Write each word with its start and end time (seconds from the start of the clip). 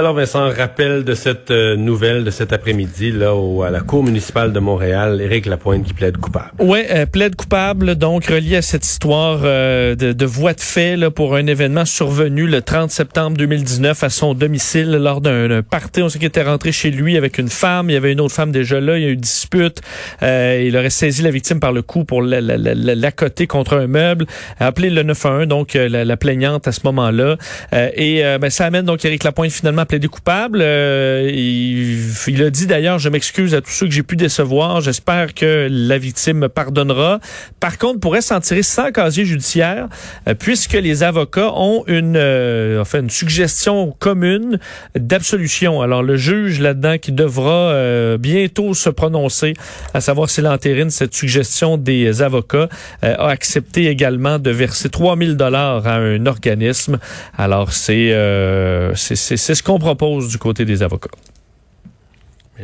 Alors 0.00 0.14
Vincent, 0.14 0.48
rappel 0.48 1.04
de 1.04 1.12
cette 1.12 1.50
euh, 1.50 1.76
nouvelle 1.76 2.24
de 2.24 2.30
cet 2.30 2.54
après-midi 2.54 3.12
là 3.12 3.34
à 3.66 3.68
la 3.68 3.80
Cour 3.80 4.02
municipale 4.02 4.50
de 4.50 4.58
Montréal, 4.58 5.20
Éric 5.20 5.44
Lapointe 5.44 5.84
qui 5.84 5.92
plaide 5.92 6.16
coupable. 6.16 6.52
Ouais, 6.58 6.86
euh, 6.90 7.04
plaide 7.04 7.36
coupable 7.36 7.96
donc 7.96 8.24
relié 8.24 8.56
à 8.56 8.62
cette 8.62 8.86
histoire 8.86 9.40
euh, 9.44 9.94
de, 9.94 10.14
de 10.14 10.24
voie 10.24 10.54
de 10.54 10.60
fait 10.62 11.10
pour 11.10 11.34
un 11.34 11.46
événement 11.46 11.84
survenu 11.84 12.46
le 12.46 12.62
30 12.62 12.90
septembre 12.90 13.36
2019 13.36 14.02
à 14.02 14.08
son 14.08 14.32
domicile 14.32 14.90
lors 14.92 15.20
d'un 15.20 15.60
party. 15.60 16.00
On 16.00 16.08
sait 16.08 16.18
qu'il 16.18 16.28
était 16.28 16.44
rentré 16.44 16.72
chez 16.72 16.90
lui 16.90 17.18
avec 17.18 17.36
une 17.36 17.50
femme, 17.50 17.90
il 17.90 17.92
y 17.92 17.96
avait 17.96 18.12
une 18.12 18.22
autre 18.22 18.34
femme 18.34 18.52
déjà 18.52 18.80
là, 18.80 18.96
il 18.96 19.02
y 19.02 19.06
a 19.06 19.10
eu 19.10 19.12
une 19.12 19.20
dispute. 19.20 19.82
il 20.22 20.74
aurait 20.78 20.88
saisi 20.88 21.20
la 21.20 21.30
victime 21.30 21.60
par 21.60 21.72
le 21.72 21.82
cou 21.82 22.04
pour 22.04 22.22
l'accoter 22.22 23.46
contre 23.46 23.76
un 23.76 23.86
meuble, 23.86 24.24
appelé 24.60 24.88
le 24.88 25.02
911 25.02 25.46
donc 25.46 25.74
la, 25.74 26.06
la, 26.06 26.16
plaignante 26.16 26.66
à 26.66 26.72
ce 26.72 26.80
moment-là 26.84 27.36
et 27.72 28.22
ben, 28.40 28.48
ça 28.48 28.64
amène 28.64 28.86
donc 28.86 29.04
Éric 29.04 29.24
Lapointe 29.24 29.50
finalement 29.50 29.84
plaidé 29.90 30.06
coupable. 30.06 30.60
Euh, 30.62 31.28
il, 31.34 32.42
a 32.44 32.50
dit 32.50 32.68
d'ailleurs, 32.68 33.00
je 33.00 33.08
m'excuse 33.08 33.56
à 33.56 33.60
tous 33.60 33.72
ceux 33.72 33.86
que 33.86 33.92
j'ai 33.92 34.04
pu 34.04 34.14
décevoir. 34.14 34.80
J'espère 34.80 35.34
que 35.34 35.66
la 35.68 35.98
victime 35.98 36.38
me 36.38 36.48
pardonnera. 36.48 37.18
Par 37.58 37.76
contre, 37.76 37.98
pourrait 37.98 38.20
s'en 38.20 38.38
tirer 38.38 38.62
sans 38.62 38.92
casier 38.92 39.24
judiciaire, 39.24 39.88
euh, 40.28 40.34
puisque 40.34 40.74
les 40.74 41.02
avocats 41.02 41.52
ont 41.56 41.82
une, 41.88 42.14
euh, 42.16 42.80
enfin, 42.80 43.00
une 43.00 43.10
suggestion 43.10 43.92
commune 43.98 44.60
d'absolution. 44.94 45.82
Alors, 45.82 46.04
le 46.04 46.16
juge 46.16 46.60
là-dedans 46.60 46.98
qui 46.98 47.10
devra 47.10 47.74
bientôt 48.16 48.74
se 48.74 48.90
prononcer, 48.90 49.54
à 49.92 50.00
savoir 50.00 50.30
s'il 50.30 50.46
entérine 50.46 50.90
cette 50.90 51.14
suggestion 51.14 51.78
des 51.78 52.22
avocats, 52.22 52.68
a 53.02 53.26
accepté 53.26 53.88
également 53.88 54.38
de 54.38 54.50
verser 54.50 54.88
3000 54.88 55.36
dollars 55.36 55.84
à 55.88 55.96
un 55.96 56.26
organisme. 56.26 57.00
Alors, 57.36 57.72
c'est 57.72 58.14
c'est 58.94 59.54
ce 59.54 59.62
qu'on 59.64 59.79
propose 59.80 60.28
du 60.28 60.38
côté 60.38 60.64
des 60.64 60.84
avocats 60.84 61.10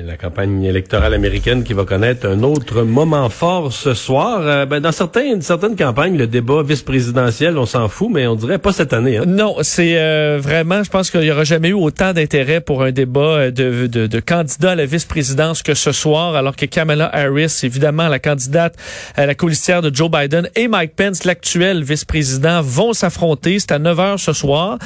la 0.05 0.17
campagne 0.17 0.63
électorale 0.65 1.15
américaine 1.15 1.65
qui 1.65 1.73
va 1.73 1.85
connaître 1.85 2.27
un 2.27 2.43
autre 2.43 2.83
moment 2.83 3.29
fort 3.31 3.73
ce 3.73 3.95
soir. 3.95 4.41
Euh, 4.43 4.67
ben, 4.67 4.81
dans 4.81 4.93
certaines, 4.93 5.41
certaines 5.41 5.75
campagnes, 5.75 6.19
le 6.19 6.27
débat 6.27 6.63
vice-présidentiel, 6.63 7.57
on 7.57 7.65
s'en 7.65 7.89
fout, 7.89 8.11
mais 8.13 8.27
on 8.27 8.35
dirait 8.35 8.59
pas 8.59 8.73
cette 8.73 8.93
année. 8.93 9.17
Hein? 9.17 9.25
Non, 9.27 9.57
c'est 9.63 9.99
euh, 9.99 10.39
vraiment, 10.41 10.83
je 10.83 10.91
pense 10.91 11.11
qu'il 11.11 11.23
y 11.23 11.31
aura 11.31 11.45
jamais 11.45 11.69
eu 11.69 11.75
autant 11.75 12.13
d'intérêt 12.13 12.61
pour 12.61 12.83
un 12.83 12.93
débat 12.93 13.21
euh, 13.21 13.51
de, 13.51 13.87
de, 13.87 14.07
de 14.07 14.21
candidat 14.21 14.73
à 14.73 14.75
la 14.75 14.85
vice-présidence 14.85 15.63
que 15.63 15.75
ce 15.75 15.93
soir, 15.93 16.35
alors 16.35 16.57
que 16.57 16.67
Kamala 16.67 17.09
Harris, 17.15 17.61
évidemment, 17.63 18.09
la 18.09 18.19
candidate 18.19 18.75
à 19.15 19.25
la 19.25 19.35
colistière 19.35 19.81
de 19.81 19.95
Joe 19.95 20.11
Biden, 20.11 20.51
et 20.57 20.69
Mike 20.69 20.95
Pence, 20.95 21.25
l'actuel 21.25 21.83
vice-président, 21.83 22.61
vont 22.61 22.93
s'affronter. 22.93 23.59
C'est 23.59 23.73
à 23.73 23.79
9 23.79 23.99
h 23.99 24.19
ce 24.19 24.33
soir. 24.35 24.79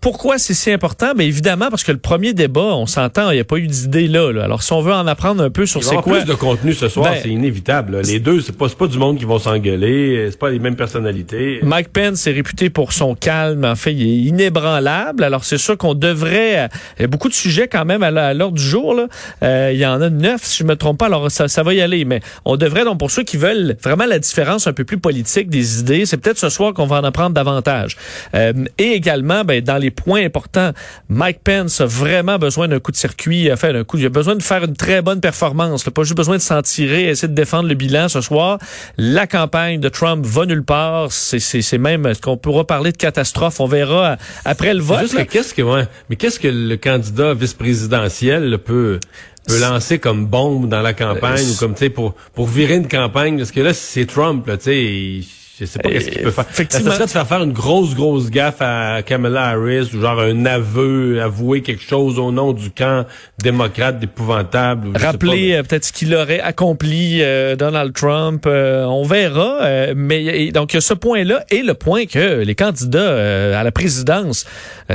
pourquoi 0.00 0.38
c'est 0.38 0.54
si 0.54 0.70
important? 0.70 1.12
Ben, 1.16 1.26
évidemment, 1.26 1.70
parce 1.70 1.82
que 1.82 1.92
le 1.92 1.98
premier 1.98 2.34
débat, 2.34 2.60
on 2.60 2.86
s'entend, 2.86 3.30
il 3.30 3.34
n'y 3.34 3.40
a 3.40 3.44
pas 3.44 3.56
eu 3.56 3.66
d'idée 3.66 4.06
là, 4.06 4.30
là. 4.30 4.43
Alors, 4.44 4.62
si 4.62 4.74
on 4.74 4.82
veut 4.82 4.92
en 4.92 5.06
apprendre 5.06 5.42
un 5.42 5.48
peu 5.48 5.64
sur 5.64 5.82
c'est 5.82 5.96
quoi... 5.96 6.18
plus 6.18 6.26
de 6.26 6.34
contenu 6.34 6.74
ce 6.74 6.88
soir, 6.88 7.12
ben, 7.12 7.18
c'est 7.22 7.30
inévitable. 7.30 8.02
Les 8.02 8.20
deux, 8.20 8.42
c'est 8.42 8.56
pas, 8.56 8.68
pas 8.68 8.86
du 8.86 8.98
monde 8.98 9.18
qui 9.18 9.24
vont 9.24 9.38
s'engueuler, 9.38 10.28
c'est 10.30 10.38
pas 10.38 10.50
les 10.50 10.58
mêmes 10.58 10.76
personnalités. 10.76 11.60
Mike 11.62 11.88
Pence 11.88 12.26
est 12.26 12.32
réputé 12.32 12.68
pour 12.68 12.92
son 12.92 13.14
calme. 13.14 13.64
En 13.64 13.74
fait, 13.74 13.94
il 13.94 14.02
est 14.02 14.28
inébranlable. 14.28 15.24
Alors, 15.24 15.44
c'est 15.44 15.58
sûr 15.58 15.78
qu'on 15.78 15.94
devrait... 15.94 16.68
Il 16.98 17.02
y 17.02 17.04
a 17.04 17.08
beaucoup 17.08 17.28
de 17.28 17.34
sujets 17.34 17.68
quand 17.68 17.84
même 17.84 18.02
à 18.02 18.34
l'heure 18.34 18.52
du 18.52 18.62
jour. 18.62 18.94
Là. 18.94 19.06
Euh, 19.42 19.70
il 19.72 19.78
y 19.78 19.86
en 19.86 20.00
a 20.00 20.10
neuf, 20.10 20.42
si 20.44 20.58
je 20.58 20.64
me 20.64 20.76
trompe 20.76 20.98
pas. 20.98 21.06
Alors, 21.06 21.30
ça, 21.30 21.48
ça 21.48 21.62
va 21.62 21.72
y 21.74 21.80
aller. 21.80 22.04
Mais 22.04 22.20
on 22.44 22.56
devrait, 22.56 22.84
donc, 22.84 22.98
pour 22.98 23.10
ceux 23.10 23.22
qui 23.22 23.36
veulent 23.36 23.76
vraiment 23.82 24.06
la 24.06 24.18
différence 24.18 24.66
un 24.66 24.72
peu 24.72 24.84
plus 24.84 24.98
politique 24.98 25.48
des 25.48 25.80
idées, 25.80 26.06
c'est 26.06 26.18
peut-être 26.18 26.38
ce 26.38 26.48
soir 26.48 26.74
qu'on 26.74 26.86
va 26.86 27.00
en 27.00 27.04
apprendre 27.04 27.34
davantage. 27.34 27.96
Euh, 28.34 28.52
et 28.78 28.92
également, 28.92 29.44
ben, 29.44 29.62
dans 29.62 29.78
les 29.78 29.90
points 29.90 30.24
importants, 30.24 30.72
Mike 31.08 31.40
Pence 31.42 31.80
a 31.80 31.86
vraiment 31.86 32.38
besoin 32.38 32.68
d'un 32.68 32.80
coup 32.80 32.92
de 32.92 32.96
circuit. 32.96 33.52
Enfin, 33.52 33.74
un 33.74 33.84
coup, 33.84 33.98
il 33.98 34.06
a 34.06 34.08
besoin 34.08 34.23
de 34.34 34.42
faire 34.42 34.64
une 34.64 34.76
très 34.76 35.02
bonne 35.02 35.20
performance. 35.20 35.84
Pas 35.84 36.02
juste 36.02 36.16
besoin 36.16 36.36
de 36.36 36.42
s'en 36.42 36.62
tirer, 36.62 37.08
essayer 37.08 37.28
de 37.28 37.34
défendre 37.34 37.68
le 37.68 37.74
bilan 37.74 38.08
ce 38.08 38.20
soir. 38.20 38.58
La 38.96 39.26
campagne 39.26 39.80
de 39.80 39.88
Trump 39.90 40.24
va 40.24 40.46
nulle 40.46 40.64
part. 40.64 41.12
C'est 41.12 41.78
même 41.78 42.14
ce 42.14 42.20
qu'on 42.20 42.38
pourra 42.38 42.66
parler 42.66 42.92
de 42.92 42.96
catastrophe? 42.96 43.60
On 43.60 43.66
verra 43.66 44.16
après 44.44 44.72
le 44.72 44.80
vote. 44.80 45.14
qu'est-ce 45.28 45.52
que 45.52 45.62
ouais, 45.62 45.86
mais 46.08 46.16
qu'est-ce 46.16 46.40
que 46.40 46.48
le 46.48 46.76
candidat 46.76 47.34
vice-présidentiel 47.34 48.58
peut 48.58 48.98
peut 49.46 49.60
lancer 49.60 49.98
comme 49.98 50.24
bombe 50.26 50.70
dans 50.70 50.80
la 50.80 50.94
campagne 50.94 51.44
euh, 51.44 51.52
ou 51.52 51.56
comme 51.56 51.74
tu 51.74 51.80
sais 51.80 51.90
pour 51.90 52.14
pour 52.34 52.46
virer 52.46 52.76
une 52.76 52.88
campagne? 52.88 53.36
Parce 53.36 53.52
que 53.52 53.60
là 53.60 53.74
c'est 53.74 54.06
Trump 54.06 54.46
là 54.46 54.56
tu 54.56 54.64
sais 54.64 55.43
je 55.58 55.66
sais 55.66 55.78
pas 55.78 55.88
qu'est-ce 55.88 56.10
qu'il 56.10 56.22
peut 56.22 56.30
faire. 56.32 56.46
Effectivement. 56.50 56.90
Ça 56.90 56.96
serait 56.96 57.06
de 57.06 57.10
faire 57.10 57.26
faire 57.28 57.42
une 57.42 57.52
grosse, 57.52 57.94
grosse 57.94 58.28
gaffe 58.28 58.60
à 58.60 59.02
Kamala 59.02 59.50
Harris 59.50 59.90
ou 59.94 60.00
genre 60.00 60.20
un 60.20 60.46
aveu, 60.46 61.22
avouer 61.22 61.62
quelque 61.62 61.82
chose 61.82 62.18
au 62.18 62.32
nom 62.32 62.52
du 62.52 62.70
camp 62.70 63.06
démocrate 63.38 64.00
d'épouvantable. 64.00 64.96
Rappeler 64.96 65.52
euh, 65.52 65.62
peut-être 65.62 65.84
ce 65.84 65.92
qu'il 65.92 66.14
aurait 66.14 66.40
accompli 66.40 67.18
euh, 67.22 67.54
Donald 67.54 67.92
Trump. 67.92 68.44
Euh, 68.46 68.84
on 68.86 69.04
verra. 69.04 69.92
mais 69.94 70.50
donc, 70.50 70.72
il 70.72 70.76
y 70.76 70.78
a 70.78 70.80
ce 70.80 70.94
point-là 70.94 71.44
et 71.50 71.62
le 71.62 71.74
point 71.74 72.06
que 72.06 72.42
les 72.42 72.54
candidats 72.56 73.58
à 73.58 73.62
la 73.62 73.70
présidence, 73.70 74.46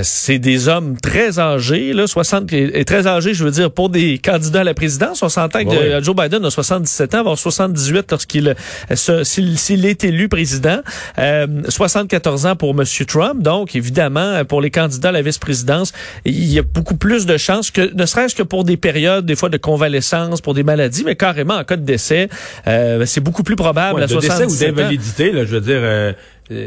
c'est 0.03 0.39
des 0.39 0.67
hommes 0.67 0.97
très 1.01 1.39
âgés, 1.39 1.93
là, 1.93 2.07
60 2.07 2.53
et 2.53 2.85
très 2.85 3.07
âgés, 3.07 3.33
je 3.33 3.43
veux 3.43 3.51
dire, 3.51 3.71
pour 3.71 3.89
des 3.89 4.19
candidats 4.19 4.61
à 4.61 4.63
la 4.63 4.73
présidence. 4.73 5.23
On 5.23 5.29
s'entend 5.29 5.63
que 5.65 6.01
Joe 6.03 6.15
Biden 6.15 6.45
a 6.45 6.51
77 6.51 7.15
ans, 7.15 7.17
va 7.17 7.19
avoir 7.21 7.37
78 7.37 8.11
lorsqu'il 8.11 8.55
s'il 8.93 9.85
est 9.85 10.03
élu 10.03 10.29
président 10.29 10.79
74 11.17 12.45
euh, 12.45 12.49
ans 12.49 12.55
pour 12.55 12.71
M. 12.71 12.85
Trump. 13.07 13.41
Donc, 13.41 13.75
évidemment, 13.75 14.43
pour 14.45 14.61
les 14.61 14.71
candidats 14.71 15.09
à 15.09 15.11
la 15.11 15.21
vice-présidence, 15.21 15.91
il 16.25 16.45
y 16.45 16.59
a 16.59 16.63
beaucoup 16.63 16.95
plus 16.95 17.25
de 17.25 17.37
chances 17.37 17.71
que, 17.71 17.93
ne 17.93 18.05
serait-ce 18.05 18.35
que 18.35 18.43
pour 18.43 18.63
des 18.63 18.77
périodes, 18.77 19.25
des 19.25 19.35
fois, 19.35 19.49
de 19.49 19.57
convalescence, 19.57 20.41
pour 20.41 20.53
des 20.53 20.63
maladies, 20.63 21.03
mais 21.05 21.15
carrément 21.15 21.55
en 21.55 21.63
cas 21.63 21.77
de 21.77 21.85
décès, 21.85 22.29
euh, 22.67 23.05
c'est 23.05 23.21
beaucoup 23.21 23.43
plus 23.43 23.55
probable 23.55 24.03
à 24.03 24.07
de 24.07 24.15
décès 24.15 24.45
ou 24.45 24.55
d'invalidité, 24.55 25.31
je 25.33 25.55
veux 25.55 25.61
dire... 25.61 25.79
Euh, 25.81 25.99
euh, 25.99 26.13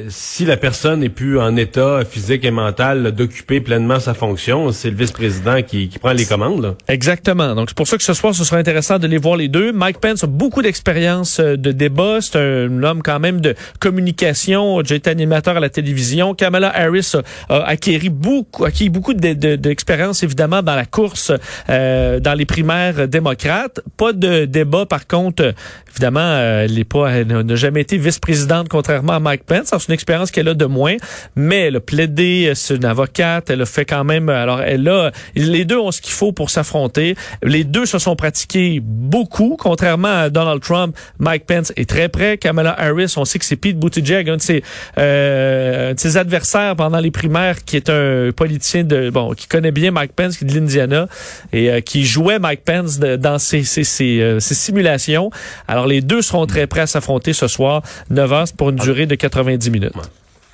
si 0.08 0.44
la 0.44 0.56
personne 0.56 1.00
n'est 1.00 1.08
plus 1.08 1.40
en 1.40 1.56
état 1.56 2.04
physique 2.04 2.44
et 2.44 2.52
mental 2.52 3.10
d'occuper 3.10 3.60
pleinement 3.60 3.98
sa 3.98 4.14
fonction, 4.14 4.70
c'est 4.70 4.90
le 4.90 4.96
vice-président 4.96 5.60
qui, 5.62 5.88
qui, 5.88 5.98
prend 5.98 6.12
les 6.12 6.24
commandes. 6.24 6.76
Exactement. 6.86 7.56
Donc 7.56 7.68
c'est 7.70 7.76
pour 7.76 7.88
ça 7.88 7.96
que 7.96 8.04
ce 8.04 8.14
soir, 8.14 8.32
ce 8.32 8.44
sera 8.44 8.58
intéressant 8.58 9.00
de 9.00 9.08
les 9.08 9.18
voir 9.18 9.36
les 9.36 9.48
deux. 9.48 9.72
Mike 9.72 9.98
Pence 9.98 10.22
a 10.22 10.28
beaucoup 10.28 10.62
d'expérience 10.62 11.40
euh, 11.40 11.56
de 11.56 11.72
débat. 11.72 12.20
C'est 12.20 12.38
un 12.38 12.82
homme 12.84 13.02
quand 13.02 13.18
même 13.18 13.40
de 13.40 13.56
communication. 13.80 14.82
J'ai 14.84 14.96
été 14.96 15.10
animateur 15.10 15.56
à 15.56 15.60
la 15.60 15.68
télévision. 15.68 16.34
Kamala 16.34 16.72
Harris 16.72 17.14
a, 17.48 17.62
acquis 17.64 18.08
beaucoup, 18.08 18.64
acquis 18.64 18.88
beaucoup 18.88 19.14
d'expérience 19.14 20.20
de, 20.20 20.26
évidemment 20.26 20.62
dans 20.62 20.76
la 20.76 20.86
course, 20.86 21.32
euh, 21.68 22.20
dans 22.20 22.34
les 22.34 22.46
primaires 22.46 23.08
démocrates. 23.08 23.80
Pas 23.96 24.12
de 24.12 24.44
débat 24.44 24.86
par 24.86 25.08
contre. 25.08 25.54
Évidemment, 25.90 26.38
elle 26.38 26.74
n'est 26.74 26.84
pas, 26.84 27.10
elle 27.10 27.26
n'a 27.26 27.54
jamais 27.56 27.80
été 27.80 27.98
vice-présidente 27.98 28.68
contrairement 28.68 29.14
à 29.14 29.20
Mike 29.20 29.44
Pence 29.44 29.71
c'est 29.78 29.88
une 29.88 29.94
expérience 29.94 30.30
qu'elle 30.30 30.48
a 30.48 30.54
de 30.54 30.66
moins, 30.66 30.96
mais 31.36 31.66
elle 31.66 31.76
a 31.76 31.80
plaidé, 31.80 32.52
c'est 32.54 32.76
une 32.76 32.84
avocate, 32.84 33.50
elle 33.50 33.62
a 33.62 33.66
fait 33.66 33.84
quand 33.84 34.04
même, 34.04 34.28
alors 34.28 34.60
elle 34.62 34.88
a, 34.88 35.10
les 35.34 35.64
deux 35.64 35.78
ont 35.78 35.90
ce 35.90 36.00
qu'il 36.00 36.12
faut 36.12 36.32
pour 36.32 36.50
s'affronter. 36.50 37.16
Les 37.42 37.64
deux 37.64 37.86
se 37.86 37.98
sont 37.98 38.16
pratiqués 38.16 38.80
beaucoup, 38.82 39.56
contrairement 39.58 40.08
à 40.08 40.30
Donald 40.30 40.60
Trump. 40.60 40.96
Mike 41.18 41.46
Pence 41.46 41.72
est 41.76 41.88
très 41.88 42.08
près. 42.08 42.38
Kamala 42.38 42.74
Harris, 42.78 43.14
on 43.16 43.24
sait 43.24 43.38
que 43.38 43.44
c'est 43.44 43.56
Pete 43.56 43.78
Buttigieg, 43.78 44.28
un 44.28 44.36
de 44.36 44.42
ses, 44.42 44.62
euh, 44.98 45.94
ses 45.96 46.16
adversaires 46.16 46.76
pendant 46.76 46.98
les 46.98 47.10
primaires, 47.10 47.64
qui 47.64 47.76
est 47.76 47.90
un 47.90 48.30
politicien 48.34 48.84
de, 48.84 49.10
bon, 49.10 49.32
qui 49.32 49.46
connaît 49.46 49.72
bien 49.72 49.90
Mike 49.90 50.12
Pence, 50.12 50.36
qui 50.36 50.44
est 50.44 50.48
de 50.48 50.54
l'Indiana, 50.54 51.08
et 51.52 51.70
euh, 51.70 51.80
qui 51.80 52.04
jouait 52.04 52.38
Mike 52.38 52.64
Pence 52.64 52.98
dans 52.98 53.38
ses, 53.38 53.64
ses, 53.64 53.84
ses, 53.84 54.20
euh, 54.20 54.40
ses, 54.40 54.54
simulations. 54.54 55.30
Alors 55.68 55.86
les 55.86 56.00
deux 56.00 56.22
seront 56.22 56.46
très 56.46 56.66
prêts 56.66 56.82
à 56.82 56.86
s'affronter 56.86 57.32
ce 57.32 57.48
soir, 57.48 57.82
9 58.10 58.32
heures 58.32 58.44
pour 58.56 58.70
une 58.70 58.76
durée 58.76 59.06
de 59.06 59.14
90 59.14 59.61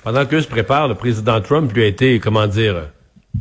Pendant 0.03 0.25
que 0.25 0.39
se 0.41 0.47
prépare, 0.47 0.87
le 0.87 0.95
président 0.95 1.41
Trump 1.41 1.71
lui 1.73 1.83
a 1.83 1.87
été, 1.87 2.19
comment 2.19 2.47
dire, 2.47 2.89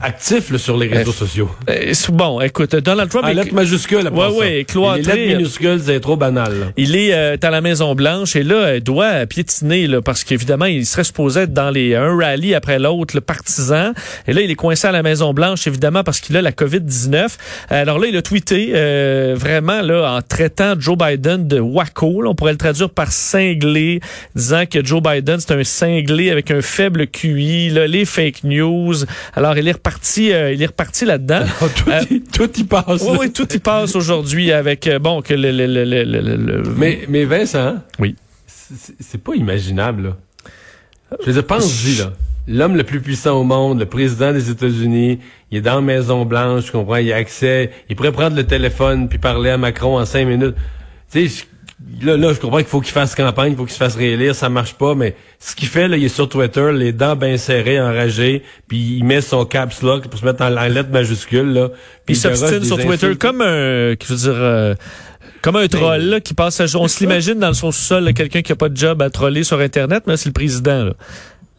actif 0.00 0.54
sur 0.56 0.76
les 0.76 0.86
réseaux 0.86 1.10
euh, 1.10 1.14
sociaux. 1.14 1.50
Euh, 1.68 1.92
bon, 2.10 2.40
écoute, 2.40 2.76
Donald 2.76 3.10
Trump... 3.10 3.24
En 3.24 3.32
lettres 3.32 3.54
majuscules, 3.54 4.08
ouais, 4.08 4.26
ouais, 4.28 4.64
cloîtré. 4.64 5.02
Les 5.02 5.26
lettres 5.26 5.38
minuscules, 5.38 5.80
c'est 5.84 6.00
trop 6.00 6.16
banal. 6.16 6.72
Il 6.76 6.94
est 6.94 7.12
euh, 7.12 7.36
à 7.40 7.50
la 7.50 7.60
Maison-Blanche 7.60 8.36
et 8.36 8.44
là, 8.44 8.76
il 8.76 8.82
doit 8.82 9.26
piétiner 9.26 9.86
là, 9.86 10.00
parce 10.00 10.22
qu'évidemment, 10.22 10.66
il 10.66 10.86
serait 10.86 11.04
supposé 11.04 11.40
être 11.42 11.52
dans 11.52 11.70
les 11.70 11.96
un 11.96 12.16
rallye 12.16 12.54
après 12.54 12.78
l'autre, 12.78 13.16
le 13.16 13.20
partisan. 13.20 13.92
Et 14.26 14.32
là, 14.32 14.40
il 14.40 14.50
est 14.50 14.54
coincé 14.54 14.86
à 14.86 14.92
la 14.92 15.02
Maison-Blanche, 15.02 15.66
évidemment, 15.66 16.04
parce 16.04 16.20
qu'il 16.20 16.36
a 16.36 16.42
la 16.42 16.52
COVID-19. 16.52 17.36
Alors 17.70 17.98
là, 17.98 18.06
il 18.08 18.16
a 18.16 18.22
tweeté 18.22 18.72
vraiment 19.34 19.80
là 19.82 20.12
en 20.12 20.22
traitant 20.22 20.74
Joe 20.78 20.96
Biden 20.96 21.48
de 21.48 21.58
wacko. 21.58 22.24
on 22.26 22.34
pourrait 22.34 22.52
le 22.52 22.58
traduire 22.58 22.90
par 22.90 23.10
cinglé, 23.10 24.00
disant 24.36 24.64
que 24.70 24.84
Joe 24.84 25.02
Biden, 25.02 25.40
c'est 25.40 25.54
un 25.54 25.64
cinglé 25.64 26.30
avec 26.30 26.50
un 26.50 26.62
faible 26.62 27.06
QI, 27.08 27.70
là, 27.70 27.86
les 27.86 28.04
fake 28.04 28.44
news. 28.44 28.94
Alors, 29.34 29.56
il 29.58 29.66
est 29.66 29.77
reparti, 29.78 30.32
euh, 30.32 30.52
il 30.52 30.62
est 30.62 30.66
reparti 30.66 31.04
là-dedans. 31.04 31.44
tout, 31.76 31.90
Euh, 31.90 32.00
tout 32.32 32.50
y 32.60 32.64
passe. 32.64 33.02
Oui, 33.02 33.16
oui, 33.20 33.32
tout 33.32 33.50
y 33.52 33.58
passe 33.58 33.96
aujourd'hui 33.96 34.52
avec 34.52 34.86
euh, 34.86 34.98
bon 34.98 35.22
que 35.22 35.34
le, 35.34 35.50
le, 35.50 35.66
le, 35.66 35.84
le, 36.04 36.62
Mais, 36.76 37.00
mais 37.08 37.24
Vincent, 37.24 37.76
Oui. 37.98 38.14
c'est 38.46 39.22
pas 39.22 39.34
imaginable, 39.34 40.02
là. 40.02 40.16
Je 41.26 41.30
veux 41.32 41.42
pense-y, 41.42 41.96
là. 41.98 42.12
L'homme 42.46 42.76
le 42.76 42.84
plus 42.84 43.00
puissant 43.00 43.38
au 43.40 43.44
monde, 43.44 43.78
le 43.78 43.86
président 43.86 44.32
des 44.32 44.50
États-Unis, 44.50 45.18
il 45.50 45.58
est 45.58 45.60
dans 45.60 45.76
la 45.76 45.80
Maison-Blanche, 45.82 46.66
je 46.66 46.72
comprends, 46.72 46.96
il 46.96 47.12
a 47.12 47.16
accès, 47.16 47.70
il 47.90 47.96
pourrait 47.96 48.12
prendre 48.12 48.36
le 48.36 48.44
téléphone 48.44 49.08
puis 49.08 49.18
parler 49.18 49.50
à 49.50 49.58
Macron 49.58 49.98
en 49.98 50.04
cinq 50.06 50.26
minutes. 50.26 50.54
Tu 51.12 51.28
sais, 51.28 51.44
là, 52.02 52.16
là, 52.16 52.32
je 52.32 52.40
comprends 52.40 52.58
qu'il 52.58 52.66
faut 52.66 52.80
qu'il 52.80 52.92
fasse 52.92 53.14
campagne, 53.14 53.52
il 53.52 53.56
faut 53.56 53.64
qu'il 53.64 53.72
se 53.72 53.78
fasse 53.78 53.94
réélire, 53.94 54.34
ça 54.34 54.48
marche 54.48 54.74
pas, 54.74 54.94
mais 54.94 55.14
ce 55.38 55.54
qu'il 55.54 55.68
fait, 55.68 55.88
là, 55.88 55.96
il 55.96 56.04
est 56.04 56.08
sur 56.08 56.28
Twitter, 56.28 56.70
les 56.72 56.92
dents 56.92 57.16
bien 57.16 57.36
serrées, 57.36 57.80
enragées, 57.80 58.42
puis 58.66 58.96
il 58.98 59.04
met 59.04 59.20
son 59.20 59.44
caps 59.44 59.82
lock 59.82 60.08
pour 60.08 60.18
se 60.18 60.24
mettre 60.24 60.42
en, 60.42 60.56
en 60.56 60.68
lettres 60.68 60.90
majuscules, 60.90 61.52
là. 61.52 61.68
Puis 62.04 62.14
il 62.14 62.16
s'obstine 62.16 62.64
sur 62.64 62.76
Twitter 62.76 63.06
insultes. 63.06 63.18
comme 63.18 63.42
un, 63.42 63.94
je 63.94 64.06
veux 64.08 64.16
dire, 64.16 64.32
euh, 64.34 64.74
comme 65.42 65.56
un 65.56 65.68
troll 65.68 66.02
là, 66.02 66.20
qui 66.20 66.34
passe. 66.34 66.60
À, 66.60 66.64
on 66.76 66.88
se 66.88 67.00
l'imagine 67.00 67.38
dans 67.38 67.52
son 67.52 67.70
sous-sol, 67.70 68.12
quelqu'un 68.12 68.42
qui 68.42 68.52
a 68.52 68.56
pas 68.56 68.68
de 68.68 68.76
job 68.76 69.00
à 69.02 69.10
troller 69.10 69.44
sur 69.44 69.60
Internet, 69.60 70.04
mais 70.06 70.16
c'est 70.16 70.28
le 70.28 70.32
président. 70.32 70.84
Là. 70.84 70.92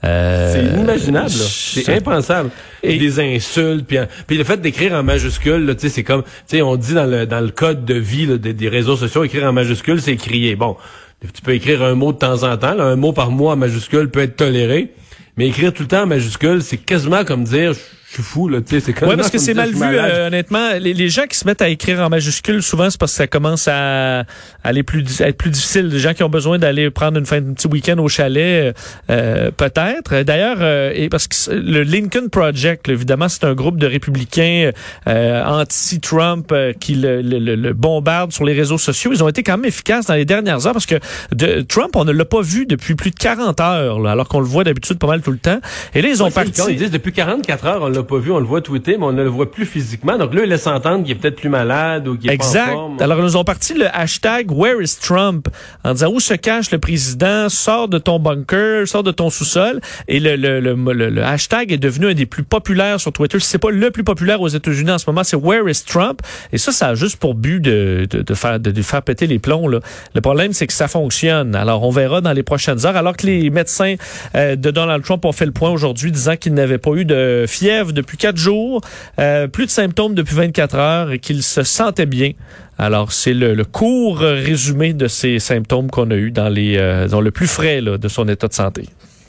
Euh, 0.05 0.53
C'est 0.53 0.63
inimaginable, 0.75 1.27
là. 1.29 1.45
C'est 1.49 1.89
impensable. 1.93 2.51
Et- 2.83 2.97
des 2.97 3.19
insultes, 3.19 3.85
puis, 3.85 3.97
puis 4.27 4.37
le 4.37 4.43
fait 4.45 4.61
d'écrire 4.61 4.93
en 4.93 5.03
majuscule, 5.03 5.75
tu 5.75 5.81
sais, 5.81 5.89
c'est 5.93 6.03
comme, 6.03 6.23
tu 6.23 6.29
sais, 6.47 6.61
on 6.61 6.77
dit 6.77 6.93
dans 6.93 7.05
le 7.05 7.25
dans 7.25 7.41
le 7.41 7.49
code 7.49 7.83
de 7.83 7.95
vie 7.95 8.25
là, 8.25 8.37
des, 8.37 8.53
des 8.53 8.69
réseaux 8.69 8.95
sociaux, 8.95 9.23
écrire 9.25 9.43
en 9.45 9.51
majuscule, 9.51 10.01
c'est 10.01 10.15
crier. 10.15 10.55
Bon, 10.55 10.77
tu 11.21 11.41
peux 11.41 11.53
écrire 11.53 11.83
un 11.83 11.95
mot 11.95 12.13
de 12.13 12.17
temps 12.17 12.43
en 12.43 12.55
temps, 12.57 12.75
là, 12.75 12.85
un 12.85 12.95
mot 12.95 13.11
par 13.11 13.29
mois 13.29 13.53
en 13.53 13.57
majuscule 13.57 14.09
peut 14.09 14.21
être 14.21 14.37
toléré, 14.37 14.93
mais 15.35 15.47
écrire 15.47 15.73
tout 15.73 15.83
le 15.83 15.89
temps 15.89 16.03
en 16.03 16.07
majuscule, 16.07 16.61
c'est 16.61 16.77
quasiment 16.77 17.25
comme 17.25 17.43
dire, 17.43 17.73
je 17.73 17.79
suis 18.15 18.23
fou, 18.23 18.47
là, 18.49 18.59
tu 18.61 18.79
sais, 18.79 18.79
c'est 18.93 19.05
Ouais, 19.05 19.15
parce 19.15 19.29
que 19.29 19.37
c'est 19.37 19.53
mal 19.53 19.71
vu, 19.71 19.81
euh, 19.83 20.27
honnêtement. 20.27 20.71
Les, 20.79 20.93
les 20.93 21.09
gens 21.09 21.25
qui 21.29 21.37
se 21.37 21.45
mettent 21.45 21.61
à 21.61 21.69
écrire 21.69 21.99
en 21.99 22.09
majuscule, 22.09 22.61
souvent, 22.63 22.89
c'est 22.89 22.99
parce 22.99 23.11
que 23.11 23.17
ça 23.17 23.27
commence 23.27 23.67
à, 23.67 24.23
aller 24.63 24.83
plus, 24.83 25.21
à 25.21 25.27
être 25.27 25.37
plus 25.37 25.49
difficile. 25.51 25.89
Des 25.89 25.99
gens 25.99 26.13
qui 26.13 26.23
ont 26.23 26.29
besoin 26.29 26.57
d'aller 26.59 26.89
prendre 26.89 27.17
une 27.19 27.25
fin 27.25 27.39
de 27.41 27.53
petit 27.53 27.67
week-end 27.67 27.97
au 27.99 28.07
chalet, 28.07 28.73
euh, 28.75 29.11
euh, 29.11 29.51
peut-être. 29.51 30.23
D'ailleurs, 30.23 30.57
euh, 30.61 30.91
et 30.95 31.09
parce 31.09 31.27
que 31.27 31.51
le 31.51 31.83
Lincoln 31.83 32.29
Project, 32.31 32.87
là, 32.87 32.93
évidemment, 32.93 33.29
c'est 33.29 33.43
un 33.43 33.53
groupe 33.53 33.77
de 33.77 33.85
républicains 33.87 34.71
euh, 35.07 35.43
anti-Trump 35.45 36.51
euh, 36.51 36.73
qui 36.73 36.95
le, 36.95 37.21
le, 37.21 37.39
le- 37.39 37.55
le 37.55 37.73
bombardent 37.73 38.31
sur 38.31 38.45
les 38.45 38.53
réseaux 38.53 38.77
sociaux. 38.77 39.11
Ils 39.13 39.23
ont 39.23 39.29
été 39.29 39.43
quand 39.43 39.57
même 39.57 39.65
efficaces 39.65 40.05
dans 40.07 40.13
les 40.15 40.25
dernières 40.25 40.65
heures 40.65 40.73
parce 40.73 40.85
que 40.85 40.95
de, 41.33 41.61
Trump, 41.61 41.95
on 41.95 42.05
ne 42.05 42.11
l'a 42.11 42.25
pas 42.25 42.41
vu 42.41 42.65
depuis 42.65 42.95
plus 42.95 43.11
de 43.11 43.15
40 43.15 43.59
heures, 43.59 43.99
là, 43.99 44.11
alors 44.11 44.27
qu'on 44.27 44.39
le 44.39 44.45
voit 44.45 44.63
d'habitude 44.63 44.97
pas 44.97 45.07
mal 45.07 45.21
tout 45.21 45.31
le 45.31 45.37
temps. 45.37 45.59
Et 45.93 46.01
là, 46.01 46.09
ils 46.09 46.23
ont 46.23 46.31
parti... 46.31 46.61
Ils 46.69 46.77
disent 46.77 46.91
depuis 46.91 47.11
44 47.13 47.65
heures, 47.65 47.81
on 47.83 47.89
l'a 47.99 48.03
pas 48.07 48.17
vu, 48.17 48.31
on 48.31 48.39
le 48.39 48.45
voit 48.45 48.61
tweeter, 48.61 48.97
mais 48.97 49.05
on 49.05 49.11
ne 49.13 49.23
le 49.23 49.29
voit 49.29 49.51
plus 49.51 49.65
physiquement. 49.65 50.17
Donc 50.17 50.33
là, 50.33 50.41
il 50.43 50.49
laisse 50.49 50.67
entendre 50.67 51.03
qu'il 51.03 51.11
est 51.15 51.19
peut-être 51.19 51.35
plus 51.37 51.49
malade 51.49 52.07
ou 52.07 52.17
qu'il 52.17 52.29
est 52.31 52.37
pas 52.37 52.43
en 52.43 52.47
Exact. 52.47 52.71
forme. 52.71 52.97
Alors, 53.01 53.21
nous 53.21 53.37
ont 53.37 53.43
parti 53.43 53.73
le 53.73 53.85
hashtag 53.95 54.51
Where 54.51 54.81
is 54.81 54.97
Trump? 55.01 55.47
En 55.83 55.93
disant 55.93 56.11
où 56.11 56.19
se 56.19 56.33
cache 56.33 56.71
le 56.71 56.79
président, 56.79 57.47
sors 57.49 57.87
de 57.87 57.97
ton 57.97 58.19
bunker, 58.19 58.87
sors 58.87 59.03
de 59.03 59.11
ton 59.11 59.29
sous-sol. 59.29 59.79
Et 60.07 60.19
le, 60.19 60.35
le, 60.35 60.59
le, 60.59 60.73
le- 61.09 61.23
hashtag 61.23 61.71
est 61.71 61.77
devenu 61.77 62.07
un 62.07 62.13
des 62.13 62.25
plus 62.25 62.43
populaires 62.43 62.99
sur 62.99 63.11
Twitter. 63.11 63.39
C'est 63.39 63.57
pas 63.57 63.71
le 63.71 63.91
plus 63.91 64.03
populaire 64.03 64.41
aux 64.41 64.47
États-Unis 64.47 64.91
en 64.91 64.97
ce 64.97 65.05
moment, 65.09 65.23
c'est 65.23 65.35
Where 65.37 65.69
is 65.69 65.83
Trump? 65.85 66.21
Et 66.51 66.57
ça, 66.57 66.71
ça 66.71 66.87
a 66.89 66.95
juste 66.95 67.17
pour 67.17 67.35
but 67.35 67.59
de, 67.59 68.07
de, 68.09 68.21
de 68.21 68.33
faire, 68.33 68.59
de, 68.59 68.71
de 68.71 68.81
faire 68.81 69.01
péter 69.01 69.27
les 69.27 69.39
plombs. 69.39 69.67
Là. 69.67 69.79
Le 70.15 70.21
problème, 70.21 70.53
c'est 70.53 70.67
que 70.67 70.73
ça 70.73 70.87
fonctionne. 70.87 71.55
Alors, 71.55 71.83
on 71.83 71.89
verra 71.91 72.21
dans 72.21 72.33
les 72.33 72.43
prochaines 72.43 72.85
heures. 72.85 72.95
Alors 72.95 73.15
que 73.17 73.25
les 73.25 73.49
médecins 73.49 73.95
euh, 74.35 74.55
de 74.55 74.71
Donald 74.71 75.03
Trump 75.03 75.25
ont 75.25 75.31
fait 75.31 75.45
le 75.45 75.51
point 75.51 75.69
aujourd'hui, 75.69 76.11
disant 76.11 76.35
qu'il 76.35 76.53
n'avait 76.53 76.77
pas 76.77 76.91
eu 76.91 77.05
de 77.05 77.45
fièvre 77.47 77.88
depuis 77.93 78.17
quatre 78.17 78.37
jours, 78.37 78.81
euh, 79.19 79.47
plus 79.47 79.65
de 79.65 79.71
symptômes 79.71 80.15
depuis 80.15 80.35
24 80.35 80.75
heures 80.75 81.11
et 81.11 81.19
qu'il 81.19 81.43
se 81.43 81.63
sentait 81.63 82.05
bien. 82.05 82.31
Alors, 82.77 83.11
c'est 83.11 83.33
le, 83.33 83.63
court 83.65 84.19
résumé 84.19 84.93
de 84.93 85.07
ces 85.07 85.39
symptômes 85.39 85.89
qu'on 85.89 86.11
a 86.11 86.15
eu 86.15 86.31
dans 86.31 86.49
les, 86.49 86.77
euh, 86.77 87.07
dans 87.07 87.21
le 87.21 87.31
plus 87.31 87.47
frais 87.47 87.81
de 87.81 88.07
son 88.07 88.27
état 88.27 88.47
de 88.47 88.53
santé. 88.53 88.85